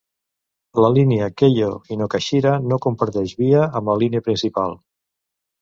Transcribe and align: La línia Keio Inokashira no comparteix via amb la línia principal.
La 0.83 0.89
línia 0.95 1.27
Keio 1.41 1.67
Inokashira 1.97 2.55
no 2.71 2.81
comparteix 2.89 3.37
via 3.45 3.69
amb 3.81 3.93
la 3.93 3.99
línia 4.07 4.27
principal. 4.31 4.79